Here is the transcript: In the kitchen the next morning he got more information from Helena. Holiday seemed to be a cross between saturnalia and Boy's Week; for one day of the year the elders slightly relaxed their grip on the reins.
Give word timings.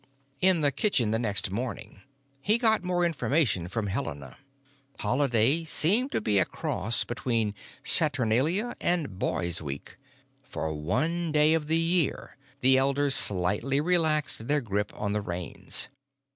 In 0.39 0.61
the 0.61 0.71
kitchen 0.71 1.11
the 1.11 1.19
next 1.19 1.51
morning 1.51 2.01
he 2.41 2.57
got 2.57 2.83
more 2.83 3.05
information 3.05 3.67
from 3.67 3.85
Helena. 3.85 4.35
Holiday 4.99 5.63
seemed 5.63 6.11
to 6.13 6.19
be 6.19 6.39
a 6.39 6.43
cross 6.45 7.03
between 7.03 7.53
saturnalia 7.83 8.75
and 8.81 9.19
Boy's 9.19 9.61
Week; 9.61 9.97
for 10.41 10.73
one 10.73 11.31
day 11.31 11.53
of 11.53 11.67
the 11.67 11.77
year 11.77 12.35
the 12.61 12.79
elders 12.79 13.13
slightly 13.13 13.79
relaxed 13.79 14.47
their 14.47 14.59
grip 14.59 14.91
on 14.95 15.13
the 15.13 15.21
reins. 15.21 15.87